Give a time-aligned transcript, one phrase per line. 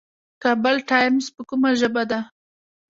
[0.43, 2.19] کابل ټایمز په کومه ژبه ده؟